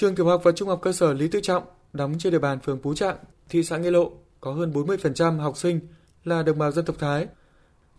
Trường 0.00 0.14
tiểu 0.14 0.26
học 0.26 0.40
và 0.44 0.52
trung 0.52 0.68
học 0.68 0.78
cơ 0.82 0.92
sở 0.92 1.12
Lý 1.12 1.28
Tự 1.28 1.40
Trọng 1.40 1.62
đóng 1.92 2.14
trên 2.18 2.32
địa 2.32 2.38
bàn 2.38 2.60
phường 2.60 2.82
Phú 2.82 2.94
Trạng, 2.94 3.16
thị 3.48 3.62
xã 3.62 3.78
Nghĩa 3.78 3.90
Lộ 3.90 4.12
có 4.40 4.52
hơn 4.52 4.72
40% 4.72 5.38
học 5.38 5.56
sinh 5.56 5.80
là 6.24 6.42
đồng 6.42 6.58
bào 6.58 6.72
dân 6.72 6.84
tộc 6.84 6.96
Thái. 6.98 7.26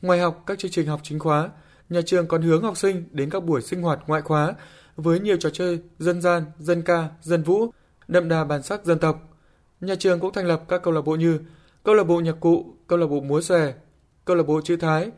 Ngoài 0.01 0.19
học 0.19 0.43
các 0.45 0.59
chương 0.59 0.71
trình 0.71 0.87
học 0.87 0.99
chính 1.03 1.19
khóa, 1.19 1.49
nhà 1.89 2.01
trường 2.05 2.27
còn 2.27 2.41
hướng 2.41 2.63
học 2.63 2.77
sinh 2.77 3.03
đến 3.11 3.29
các 3.29 3.43
buổi 3.43 3.61
sinh 3.61 3.81
hoạt 3.81 3.99
ngoại 4.07 4.21
khóa 4.21 4.53
với 4.95 5.19
nhiều 5.19 5.37
trò 5.37 5.49
chơi 5.49 5.79
dân 5.99 6.21
gian, 6.21 6.43
dân 6.59 6.81
ca, 6.81 7.09
dân 7.21 7.43
vũ, 7.43 7.71
đậm 8.07 8.29
đà 8.29 8.43
bản 8.43 8.63
sắc 8.63 8.85
dân 8.85 8.99
tộc. 8.99 9.37
Nhà 9.81 9.95
trường 9.95 10.19
cũng 10.19 10.33
thành 10.33 10.47
lập 10.47 10.63
các 10.67 10.81
câu 10.83 10.93
lạc 10.93 11.01
bộ 11.01 11.15
như 11.15 11.39
câu 11.83 11.95
lạc 11.95 12.03
bộ 12.03 12.19
nhạc 12.19 12.35
cụ, 12.39 12.75
câu 12.87 12.99
lạc 12.99 13.07
bộ 13.07 13.19
múa 13.19 13.41
xòe, 13.41 13.73
câu 14.25 14.35
lạc 14.35 14.43
bộ 14.43 14.61
chữ 14.61 14.75
Thái. 14.75 15.11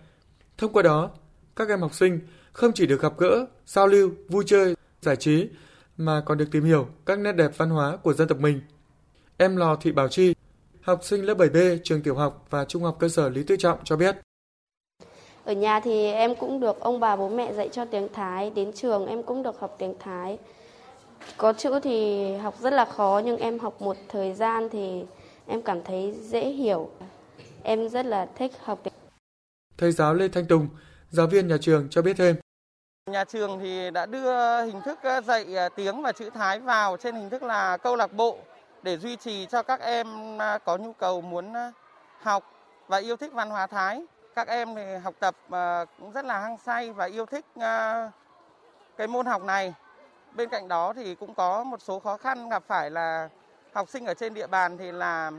Thông 0.57 0.73
qua 0.73 0.83
đó, 0.83 1.09
các 1.55 1.69
em 1.69 1.81
học 1.81 1.93
sinh 1.93 2.19
không 2.53 2.71
chỉ 2.73 2.85
được 2.85 3.01
gặp 3.01 3.13
gỡ, 3.17 3.45
giao 3.65 3.87
lưu, 3.87 4.11
vui 4.29 4.43
chơi, 4.47 4.75
giải 5.01 5.15
trí 5.15 5.47
mà 5.97 6.21
còn 6.25 6.37
được 6.37 6.47
tìm 6.51 6.63
hiểu 6.63 6.87
các 7.05 7.19
nét 7.19 7.31
đẹp 7.31 7.51
văn 7.57 7.69
hóa 7.69 7.97
của 7.97 8.13
dân 8.13 8.27
tộc 8.27 8.39
mình. 8.39 8.61
Em 9.37 9.55
Lò 9.55 9.75
Thị 9.75 9.91
Bảo 9.91 10.07
Chi, 10.07 10.33
học 10.81 10.99
sinh 11.03 11.25
lớp 11.25 11.37
7B 11.37 11.77
trường 11.83 12.01
tiểu 12.01 12.15
học 12.15 12.45
và 12.49 12.65
trung 12.65 12.83
học 12.83 12.95
cơ 12.99 13.09
sở 13.09 13.29
Lý 13.29 13.43
Tự 13.43 13.55
Trọng 13.55 13.79
cho 13.83 13.95
biết. 13.95 14.15
Ở 15.45 15.53
nhà 15.53 15.79
thì 15.79 16.11
em 16.11 16.35
cũng 16.35 16.59
được 16.59 16.79
ông 16.79 16.99
bà 16.99 17.15
bố 17.15 17.29
mẹ 17.29 17.53
dạy 17.53 17.69
cho 17.71 17.85
tiếng 17.85 18.07
Thái, 18.13 18.49
đến 18.49 18.71
trường 18.73 19.07
em 19.07 19.23
cũng 19.23 19.43
được 19.43 19.59
học 19.59 19.75
tiếng 19.79 19.93
Thái. 19.99 20.37
Có 21.37 21.53
chữ 21.53 21.79
thì 21.83 22.27
học 22.35 22.55
rất 22.59 22.73
là 22.73 22.85
khó 22.85 23.21
nhưng 23.25 23.37
em 23.37 23.59
học 23.59 23.81
một 23.81 23.97
thời 24.09 24.33
gian 24.33 24.69
thì 24.71 25.03
em 25.47 25.61
cảm 25.61 25.83
thấy 25.83 26.15
dễ 26.21 26.49
hiểu. 26.49 26.89
Em 27.63 27.89
rất 27.89 28.05
là 28.05 28.25
thích 28.35 28.51
học 28.63 28.79
tiếng. 28.83 28.93
Thầy 29.77 29.91
giáo 29.91 30.13
Lê 30.13 30.27
Thanh 30.27 30.45
Tùng, 30.45 30.67
giáo 31.09 31.27
viên 31.27 31.47
nhà 31.47 31.57
trường 31.61 31.87
cho 31.89 32.01
biết 32.01 32.17
thêm. 32.17 32.35
Nhà 33.11 33.23
trường 33.23 33.59
thì 33.59 33.91
đã 33.91 34.05
đưa 34.05 34.63
hình 34.63 34.81
thức 34.81 34.99
ờ, 35.01 35.21
dạy 35.21 35.55
ờ, 35.55 35.69
tiếng 35.69 36.01
và 36.01 36.11
chữ 36.11 36.29
Thái 36.29 36.59
vào 36.59 36.97
trên 36.97 37.15
hình 37.15 37.29
thức 37.29 37.43
là 37.43 37.77
câu 37.77 37.95
lạc 37.95 38.13
bộ 38.13 38.37
để 38.83 38.97
duy 38.97 39.15
trì 39.15 39.45
cho 39.45 39.63
các 39.63 39.79
em 39.79 40.37
ờ, 40.37 40.59
có 40.65 40.77
nhu 40.77 40.93
cầu 40.93 41.21
muốn 41.21 41.53
học 42.21 42.43
và 42.87 42.97
yêu 42.97 43.17
thích 43.17 43.33
văn 43.33 43.49
hóa 43.49 43.67
Thái. 43.67 44.05
Các 44.35 44.47
em 44.47 44.75
thì 44.75 44.95
học 44.95 45.13
tập 45.19 45.35
cũng 45.99 46.11
rất 46.11 46.25
là 46.25 46.39
hăng 46.39 46.57
say 46.57 46.91
và 46.91 47.05
yêu 47.05 47.25
thích 47.25 47.45
cái 48.97 49.07
môn 49.07 49.25
học 49.25 49.43
này. 49.43 49.73
Bên 50.33 50.49
cạnh 50.49 50.67
đó 50.67 50.93
thì 50.93 51.15
cũng 51.15 51.33
có 51.33 51.63
một 51.63 51.81
số 51.81 51.99
khó 51.99 52.17
khăn 52.17 52.49
gặp 52.49 52.63
phải 52.67 52.89
là 52.89 53.29
học 53.73 53.89
sinh 53.89 54.05
ở 54.05 54.13
trên 54.13 54.33
địa 54.33 54.47
bàn 54.47 54.77
thì 54.77 54.91
là 54.91 55.31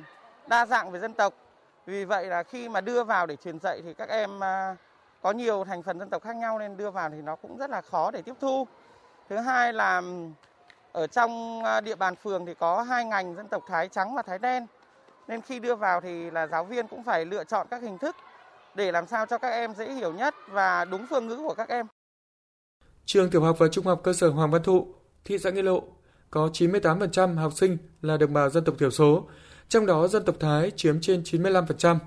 đa 0.47 0.67
dạng 0.67 0.91
về 0.91 1.01
dân 1.01 1.15
tộc. 1.15 1.35
Vì 1.87 2.05
vậy 2.05 2.27
là 2.27 2.43
khi 2.43 2.69
mà 2.69 2.81
đưa 2.81 3.05
vào 3.05 3.27
để 3.27 3.37
truyền 3.37 3.59
dạy 3.59 3.81
thì 3.85 3.95
các 3.95 4.09
em 4.09 4.41
có 5.25 5.31
nhiều 5.31 5.65
thành 5.65 5.83
phần 5.83 5.99
dân 5.99 6.11
tộc 6.11 6.23
khác 6.23 6.37
nhau 6.37 6.59
nên 6.59 6.77
đưa 6.77 6.91
vào 6.91 7.11
thì 7.11 7.23
nó 7.23 7.37
cũng 7.37 7.57
rất 7.59 7.71
là 7.71 7.81
khó 7.81 8.11
để 8.11 8.23
tiếp 8.23 8.33
thu. 8.41 8.67
Thứ 9.29 9.37
hai 9.37 9.73
là 9.73 10.03
ở 10.93 11.07
trong 11.07 11.63
à, 11.65 11.81
địa 11.81 11.95
bàn 11.95 12.15
phường 12.17 12.47
thì 12.47 12.55
có 12.55 12.83
hai 12.83 13.05
ngành 13.05 13.35
dân 13.37 13.49
tộc 13.49 13.65
Thái 13.69 13.89
trắng 13.89 14.15
và 14.15 14.23
Thái 14.23 14.39
đen. 14.39 14.67
Nên 15.29 15.41
khi 15.41 15.59
đưa 15.59 15.75
vào 15.75 16.01
thì 16.01 16.31
là 16.31 16.47
giáo 16.47 16.65
viên 16.65 16.89
cũng 16.89 17.03
phải 17.03 17.25
lựa 17.25 17.45
chọn 17.45 17.67
các 17.71 17.83
hình 17.83 17.99
thức 17.99 18.17
để 18.75 18.93
làm 18.93 19.07
sao 19.07 19.27
cho 19.27 19.39
các 19.39 19.51
em 19.51 19.75
dễ 19.75 19.93
hiểu 19.93 20.13
nhất 20.13 20.35
và 20.49 20.85
đúng 20.85 21.07
phương 21.11 21.27
ngữ 21.27 21.37
của 21.37 21.55
các 21.55 21.69
em. 21.69 21.87
Trường 23.05 23.31
tiểu 23.31 23.43
học 23.43 23.57
và 23.59 23.69
trung 23.69 23.87
học 23.87 24.01
cơ 24.05 24.13
sở 24.13 24.29
Hoàng 24.29 24.51
Văn 24.51 24.63
Thụ, 24.63 24.87
thị 25.25 25.39
xã 25.39 25.51
Nghĩa 25.51 25.63
Lộ 25.63 25.83
có 26.31 26.49
98% 26.53 27.37
học 27.37 27.53
sinh 27.53 27.79
là 28.03 28.17
đồng 28.17 28.33
bào 28.33 28.51
dân 28.51 28.65
tộc 28.65 28.75
thiểu 28.79 28.91
số, 28.91 29.29
trong 29.69 29.87
đó 29.87 30.09
dân 30.09 30.25
tộc 30.25 30.37
Thái 30.41 30.71
chiếm 30.77 31.01
trên 31.01 31.23
95%. 31.23 31.99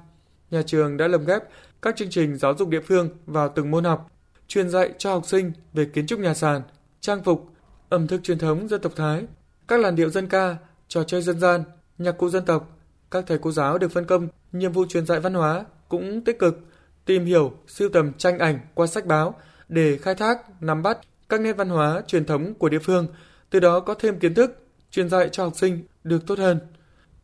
Nhà 0.51 0.61
trường 0.61 0.97
đã 0.97 1.07
lồng 1.07 1.25
ghép 1.25 1.43
các 1.81 1.95
chương 1.95 2.09
trình 2.09 2.37
giáo 2.37 2.55
dục 2.57 2.69
địa 2.69 2.81
phương 2.81 3.09
vào 3.25 3.49
từng 3.55 3.71
môn 3.71 3.83
học, 3.83 4.11
truyền 4.47 4.69
dạy 4.69 4.91
cho 4.97 5.13
học 5.13 5.25
sinh 5.25 5.51
về 5.73 5.85
kiến 5.85 6.07
trúc 6.07 6.19
nhà 6.19 6.33
sàn, 6.33 6.61
trang 6.99 7.23
phục, 7.23 7.45
ẩm 7.89 8.07
thực 8.07 8.23
truyền 8.23 8.39
thống 8.39 8.67
dân 8.67 8.81
tộc 8.81 8.91
Thái, 8.95 9.25
các 9.67 9.79
làn 9.79 9.95
điệu 9.95 10.09
dân 10.09 10.27
ca, 10.27 10.55
trò 10.87 11.03
chơi 11.03 11.21
dân 11.21 11.39
gian, 11.39 11.63
nhạc 11.97 12.11
cụ 12.11 12.29
dân 12.29 12.45
tộc. 12.45 12.77
Các 13.11 13.23
thầy 13.27 13.37
cô 13.37 13.51
giáo 13.51 13.77
được 13.77 13.91
phân 13.91 14.05
công 14.05 14.27
nhiệm 14.51 14.71
vụ 14.71 14.85
truyền 14.85 15.05
dạy 15.05 15.19
văn 15.19 15.33
hóa 15.33 15.65
cũng 15.89 16.23
tích 16.23 16.39
cực 16.39 16.59
tìm 17.05 17.25
hiểu, 17.25 17.53
sưu 17.67 17.89
tầm 17.89 18.13
tranh 18.13 18.39
ảnh 18.39 18.59
qua 18.73 18.87
sách 18.87 19.05
báo 19.05 19.35
để 19.69 19.97
khai 19.97 20.15
thác, 20.15 20.63
nắm 20.63 20.83
bắt 20.83 20.97
các 21.29 21.41
nét 21.41 21.53
văn 21.53 21.69
hóa 21.69 22.01
truyền 22.07 22.25
thống 22.25 22.53
của 22.53 22.69
địa 22.69 22.79
phương, 22.79 23.07
từ 23.49 23.59
đó 23.59 23.79
có 23.79 23.93
thêm 23.93 24.19
kiến 24.19 24.33
thức, 24.33 24.57
truyền 24.91 25.09
dạy 25.09 25.29
cho 25.31 25.43
học 25.43 25.53
sinh 25.55 25.83
được 26.03 26.27
tốt 26.27 26.39
hơn. 26.39 26.59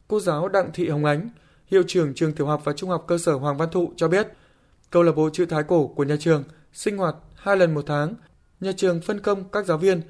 Cô 0.08 0.20
giáo 0.20 0.50
Đặng 0.50 0.70
Thị 0.74 0.90
Hồng 0.90 1.06
Ánh, 1.06 1.30
hiệu 1.68 1.84
trưởng 1.88 2.14
trường 2.14 2.34
tiểu 2.34 2.48
học 2.48 2.62
và 2.64 2.74
trung 2.74 2.90
học 2.90 3.04
cơ 3.08 3.18
sở 3.18 3.34
Hoàng 3.34 3.58
Văn 3.58 3.70
Thụ 3.72 3.94
cho 3.96 4.08
biết, 4.08 4.28
câu 4.90 5.04
lạc 5.04 5.16
bộ 5.16 5.30
chữ 5.30 5.46
Thái 5.46 5.64
cổ 5.64 5.88
của 5.88 6.04
nhà 6.04 6.16
trường 6.20 6.44
sinh 6.74 6.98
hoạt 6.98 7.16
hai 7.36 7.58
lần 7.58 7.74
một 7.74 7.84
tháng. 7.88 8.16
Nhà 8.60 8.72
trường 8.78 9.02
phân 9.02 9.20
công 9.20 9.50
các 9.50 9.66
giáo 9.66 9.78
viên 9.78 10.02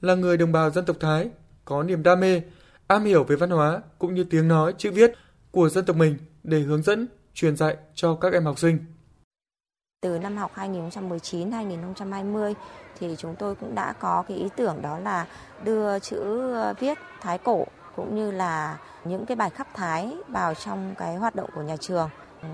là 0.00 0.14
người 0.14 0.36
đồng 0.36 0.52
bào 0.52 0.70
dân 0.70 0.84
tộc 0.84 0.96
Thái 1.00 1.30
có 1.64 1.82
niềm 1.82 2.02
đam 2.02 2.20
mê, 2.20 2.42
am 2.86 3.04
hiểu 3.04 3.24
về 3.24 3.36
văn 3.36 3.50
hóa 3.50 3.82
cũng 3.98 4.14
như 4.14 4.24
tiếng 4.24 4.48
nói, 4.48 4.74
chữ 4.78 4.90
viết 4.90 5.12
của 5.50 5.68
dân 5.68 5.84
tộc 5.84 5.96
mình 5.96 6.16
để 6.42 6.60
hướng 6.60 6.82
dẫn, 6.82 7.08
truyền 7.34 7.56
dạy 7.56 7.76
cho 7.94 8.14
các 8.14 8.32
em 8.32 8.44
học 8.44 8.58
sinh. 8.58 8.78
Từ 10.02 10.18
năm 10.18 10.36
học 10.36 10.52
2019-2020 10.54 12.54
thì 12.98 13.14
chúng 13.18 13.34
tôi 13.38 13.54
cũng 13.54 13.74
đã 13.74 13.92
có 13.92 14.24
cái 14.28 14.36
ý 14.36 14.48
tưởng 14.56 14.82
đó 14.82 14.98
là 14.98 15.26
đưa 15.64 15.98
chữ 15.98 16.52
viết 16.78 16.98
Thái 17.20 17.38
cổ 17.38 17.66
cũng 18.00 18.14
như 18.14 18.30
là 18.30 18.78
những 19.04 19.26
cái 19.26 19.36
bài 19.36 19.50
khắp 19.50 19.66
Thái 19.74 20.16
vào 20.28 20.54
trong 20.54 20.94
cái 20.98 21.16
hoạt 21.16 21.34
động 21.34 21.50
của 21.54 21.62
nhà 21.62 21.76
trường. 21.76 22.10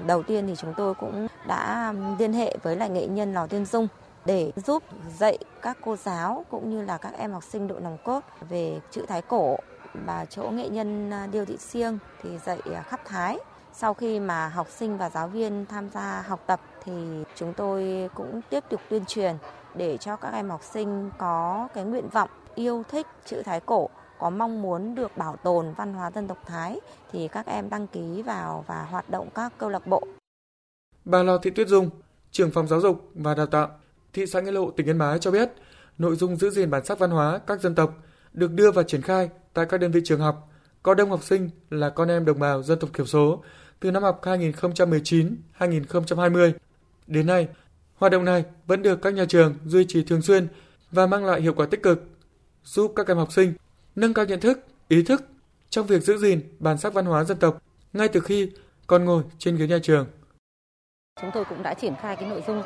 Đầu 0.07 0.23
tiên 0.23 0.47
thì 0.47 0.57
chúng 0.57 0.75
tôi 0.77 0.95
cũng 0.95 1.27
đã 1.47 1.93
liên 2.19 2.33
hệ 2.33 2.57
với 2.63 2.77
lại 2.77 2.91
nghệ 2.91 3.07
nhân 3.07 3.35
Lò 3.35 3.47
Tiên 3.47 3.65
Dung 3.65 3.89
để 4.25 4.53
giúp 4.57 4.83
dạy 5.19 5.39
các 5.63 5.79
cô 5.85 5.97
giáo 5.97 6.45
cũng 6.51 6.71
như 6.71 6.83
là 6.83 6.99
các 6.99 7.13
em 7.19 7.33
học 7.33 7.43
sinh 7.45 7.69
độ 7.69 7.79
nòng 7.79 7.99
cốt 8.05 8.21
về 8.49 8.81
chữ 8.91 9.05
Thái 9.09 9.23
cổ 9.23 9.57
và 10.07 10.25
chỗ 10.25 10.43
nghệ 10.43 10.69
nhân 10.69 11.11
à, 11.11 11.27
Điêu 11.33 11.45
Thị 11.45 11.57
Siêng 11.57 11.99
thì 12.23 12.39
dạy 12.39 12.59
à, 12.75 12.83
khắp 12.83 13.01
Thái. 13.05 13.39
Sau 13.73 13.95
khi 13.95 14.21
mà 14.21 14.49
học 14.49 14.67
sinh 14.71 14.99
và 14.99 15.11
giáo 15.11 15.29
viên 15.29 15.67
tham 15.67 15.91
gia 15.91 16.25
học 16.27 16.41
tập 16.47 16.61
thì 16.85 17.25
chúng 17.37 17.55
tôi 17.55 18.11
cũng 18.15 18.41
tiếp 18.51 18.65
tục 18.71 18.81
tuyên 18.89 19.05
truyền 19.05 19.37
để 19.75 19.97
cho 19.97 20.17
các 20.17 20.33
em 20.33 20.51
học 20.51 20.63
sinh 20.63 21.11
có 21.19 21.69
cái 21.75 21.85
nguyện 21.85 22.09
vọng 22.09 22.31
yêu 22.55 22.83
thích 22.91 23.07
chữ 23.27 23.43
Thái 23.43 23.61
cổ 23.61 23.89
có 24.19 24.31
mong 24.31 24.63
muốn 24.63 24.95
được 24.95 25.17
bảo 25.17 25.37
tồn 25.37 25.75
văn 25.77 25.95
hóa 25.95 26.11
dân 26.11 26.29
tộc 26.29 26.39
Thái 26.47 26.81
thì 27.13 27.29
các 27.29 27.47
em 27.47 27.71
đăng 27.71 27.87
ký 27.87 28.23
vào 28.23 28.65
và 28.67 28.83
hoạt 28.83 29.11
động 29.11 29.29
các 29.35 29.53
câu 29.59 29.69
lạc 29.69 29.87
bộ. 29.87 30.07
Bà 31.05 31.23
Lò 31.23 31.39
Thị 31.39 31.51
Tuyết 31.51 31.69
Dung, 31.69 31.91
trưởng 32.31 32.51
phòng 32.51 32.69
giáo 32.69 32.81
dục 32.81 33.11
và 33.15 33.35
đào 33.35 33.47
tạo 33.47 33.69
thị 34.13 34.27
xã 34.27 34.41
Nghĩa 34.41 34.53
Lộ, 34.53 34.71
tỉnh 34.71 34.87
Yên 34.87 34.99
Bái 34.99 35.19
cho 35.19 35.31
biết, 35.31 35.53
nội 35.99 36.17
dung 36.17 36.37
giữ 36.37 36.51
gìn 36.51 36.71
bản 36.71 36.85
sắc 36.85 36.99
văn 36.99 37.11
hóa 37.11 37.41
các 37.47 37.61
dân 37.61 37.75
tộc 37.75 37.95
được 38.33 38.53
đưa 38.53 38.71
vào 38.71 38.85
triển 38.85 39.03
khai 39.03 39.31
tại 39.55 39.67
các 39.69 39.81
đơn 39.81 39.91
vị 39.91 40.01
trường 40.05 40.21
học 40.21 40.51
có 40.83 40.95
đông 40.95 41.11
học 41.11 41.23
sinh 41.23 41.51
là 41.71 41.91
con 41.91 42.09
em 42.09 42.25
đồng 42.25 42.39
bào 42.39 42.63
dân 42.63 42.79
tộc 42.79 42.91
thiểu 42.95 43.07
số 43.07 43.43
từ 43.81 43.91
năm 43.91 44.03
học 44.03 44.21
2019-2020. 44.23 46.53
Đến 47.07 47.27
nay, 47.27 47.49
hoạt 47.95 48.13
động 48.13 48.25
này 48.25 48.45
vẫn 48.67 48.83
được 48.83 49.03
các 49.03 49.15
nhà 49.15 49.25
trường 49.29 49.55
duy 49.65 49.85
trì 49.89 50.03
thường 50.03 50.23
xuyên 50.23 50.49
và 50.91 51.07
mang 51.07 51.25
lại 51.25 51.41
hiệu 51.41 51.55
quả 51.57 51.67
tích 51.67 51.83
cực, 51.83 52.03
giúp 52.65 52.93
các 52.97 53.07
em 53.07 53.17
học 53.17 53.33
sinh 53.33 53.53
nâng 53.97 54.15
cao 54.15 54.25
nhận 54.25 54.41
thức, 54.41 54.65
ý 54.89 55.03
thức 55.03 55.25
trong 55.71 55.87
việc 55.87 56.03
giữ 56.03 56.19
gìn 56.19 56.41
bản 56.59 56.79
sắc 56.79 56.93
văn 56.95 57.05
hóa 57.05 57.25
dân 57.25 57.39
tộc 57.39 57.63
ngay 57.93 58.09
từ 58.09 58.21
khi 58.21 58.51
còn 58.87 59.05
ngồi 59.05 59.23
trên 59.39 59.57
ghế 59.57 59.67
nhà 59.67 59.79
trường. 59.83 60.07
Chúng 61.21 61.31
tôi 61.35 61.45
cũng 61.45 61.63
đã 61.63 61.75
triển 61.75 61.95
khai 62.03 62.17
cái 62.17 62.29
nội 62.29 62.43
dung 62.47 62.63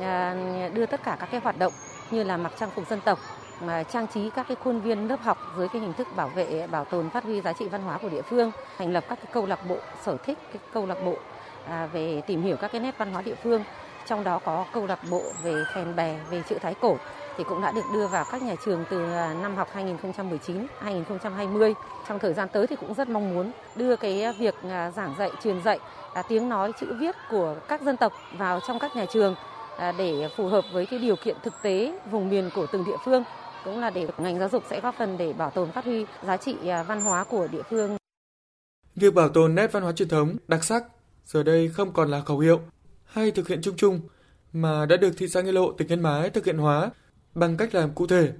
à, 0.00 0.36
đưa 0.74 0.86
tất 0.86 1.00
cả 1.04 1.16
các 1.20 1.28
cái 1.30 1.40
hoạt 1.40 1.58
động 1.58 1.72
như 2.10 2.22
là 2.22 2.36
mặc 2.36 2.52
trang 2.60 2.70
phục 2.74 2.88
dân 2.88 3.00
tộc, 3.04 3.18
mà 3.60 3.82
trang 3.82 4.06
trí 4.14 4.30
các 4.30 4.46
cái 4.48 4.56
khuôn 4.56 4.80
viên 4.80 5.08
lớp 5.08 5.20
học 5.20 5.38
dưới 5.56 5.68
cái 5.68 5.82
hình 5.82 5.92
thức 5.92 6.08
bảo 6.16 6.28
vệ, 6.28 6.66
bảo 6.66 6.84
tồn, 6.84 7.10
phát 7.10 7.24
huy 7.24 7.40
giá 7.40 7.52
trị 7.52 7.68
văn 7.68 7.82
hóa 7.82 7.98
của 7.98 8.08
địa 8.08 8.22
phương, 8.22 8.50
thành 8.78 8.92
lập 8.92 9.04
các 9.08 9.18
cái 9.22 9.32
câu 9.32 9.46
lạc 9.46 9.68
bộ 9.68 9.78
sở 10.04 10.16
thích, 10.24 10.38
cái 10.52 10.62
câu 10.72 10.86
lạc 10.86 10.98
bộ 11.04 11.16
à, 11.66 11.86
về 11.86 12.22
tìm 12.26 12.42
hiểu 12.42 12.56
các 12.56 12.72
cái 12.72 12.80
nét 12.80 12.94
văn 12.98 13.12
hóa 13.12 13.22
địa 13.22 13.36
phương. 13.42 13.64
Trong 14.06 14.24
đó 14.24 14.40
có 14.44 14.66
câu 14.72 14.86
lạc 14.86 15.00
bộ 15.10 15.22
về 15.42 15.64
khen 15.74 15.96
bè, 15.96 16.20
về 16.30 16.42
chữ 16.48 16.56
Thái 16.60 16.74
cổ 16.74 16.98
thì 17.36 17.44
cũng 17.44 17.62
đã 17.62 17.72
được 17.72 17.84
đưa 17.92 18.06
vào 18.06 18.24
các 18.32 18.42
nhà 18.42 18.54
trường 18.64 18.84
từ 18.90 19.12
à, 19.12 19.34
năm 19.42 19.56
học 19.56 19.68
2019-2020. 19.74 21.74
Trong 22.08 22.18
thời 22.18 22.32
gian 22.32 22.48
tới 22.52 22.66
thì 22.66 22.76
cũng 22.76 22.94
rất 22.94 23.08
mong 23.08 23.34
muốn 23.34 23.52
đưa 23.76 23.96
cái 23.96 24.32
việc 24.38 24.54
à, 24.62 24.90
giảng 24.90 25.14
dạy, 25.18 25.30
truyền 25.42 25.62
dạy 25.62 25.78
à, 26.14 26.22
tiếng 26.28 26.48
nói 26.48 26.72
chữ 26.80 26.86
viết 27.00 27.14
của 27.30 27.56
các 27.68 27.82
dân 27.82 27.96
tộc 27.96 28.12
vào 28.38 28.60
trong 28.68 28.78
các 28.78 28.96
nhà 28.96 29.06
trường 29.12 29.34
để 29.78 30.28
phù 30.36 30.48
hợp 30.48 30.64
với 30.72 30.86
cái 30.86 30.98
điều 30.98 31.16
kiện 31.16 31.36
thực 31.42 31.54
tế 31.62 31.98
vùng 32.10 32.28
miền 32.28 32.50
của 32.54 32.66
từng 32.72 32.84
địa 32.84 32.96
phương 33.04 33.24
cũng 33.64 33.80
là 33.80 33.90
để 33.90 34.08
ngành 34.18 34.38
giáo 34.38 34.48
dục 34.48 34.62
sẽ 34.70 34.80
góp 34.80 34.94
phần 34.98 35.18
để 35.18 35.32
bảo 35.32 35.50
tồn 35.50 35.72
phát 35.72 35.84
huy 35.84 36.06
giá 36.26 36.36
trị 36.36 36.56
văn 36.62 37.00
hóa 37.00 37.24
của 37.24 37.48
địa 37.52 37.62
phương. 37.70 37.96
Việc 38.96 39.14
bảo 39.14 39.28
tồn 39.28 39.54
nét 39.54 39.72
văn 39.72 39.82
hóa 39.82 39.92
truyền 39.92 40.08
thống 40.08 40.36
đặc 40.48 40.64
sắc 40.64 40.84
giờ 41.24 41.42
đây 41.42 41.68
không 41.68 41.92
còn 41.92 42.10
là 42.10 42.20
khẩu 42.20 42.38
hiệu 42.38 42.60
hay 43.14 43.30
thực 43.30 43.48
hiện 43.48 43.62
chung 43.62 43.76
chung 43.76 44.00
mà 44.52 44.86
đã 44.86 44.96
được 44.96 45.10
thị 45.16 45.28
xã 45.28 45.40
Nghĩa 45.40 45.52
Lộ 45.52 45.72
tỉnh 45.72 45.88
Yên 45.88 46.02
Bái 46.02 46.30
thực 46.30 46.44
hiện 46.44 46.58
hóa 46.58 46.90
bằng 47.34 47.56
cách 47.56 47.74
làm 47.74 47.94
cụ 47.94 48.06
thể. 48.06 48.32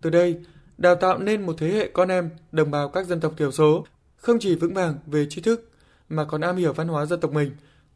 Từ 0.00 0.10
đây, 0.10 0.40
đào 0.78 0.94
tạo 0.94 1.18
nên 1.18 1.46
một 1.46 1.54
thế 1.58 1.68
hệ 1.68 1.90
con 1.92 2.08
em 2.08 2.30
đồng 2.52 2.70
bào 2.70 2.88
các 2.88 3.06
dân 3.06 3.20
tộc 3.20 3.32
thiểu 3.36 3.52
số 3.52 3.86
không 4.16 4.38
chỉ 4.40 4.54
vững 4.54 4.74
vàng 4.74 4.94
về 5.06 5.26
tri 5.30 5.40
thức 5.40 5.70
mà 6.08 6.24
còn 6.24 6.40
am 6.40 6.56
hiểu 6.56 6.72
văn 6.72 6.88
hóa 6.88 7.06
dân 7.06 7.20
tộc 7.20 7.32
mình, 7.32 7.50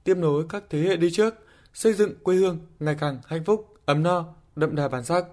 tiếp 0.05 0.17
nối 0.17 0.45
các 0.49 0.65
thế 0.71 0.79
hệ 0.79 0.97
đi 0.97 1.11
trước, 1.13 1.35
xây 1.75 1.93
dựng 1.93 2.15
quê 2.23 2.37
hương 2.37 2.59
ngày 2.81 2.97
càng 3.01 3.19
hạnh 3.27 3.45
phúc, 3.45 3.75
ấm 3.85 4.03
no, 4.03 4.25
đậm 4.57 4.77
đà 4.77 4.89
bản 4.89 5.05
sắc. 5.05 5.25